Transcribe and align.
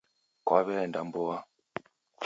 Kwaw'eenda 0.45 0.99
mboa. 1.07 1.37